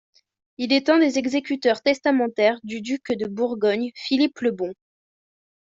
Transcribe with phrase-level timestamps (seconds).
[0.57, 4.73] Il est un des exécuteurs testamentaires du duc de Bourgogne Philippe le Bon.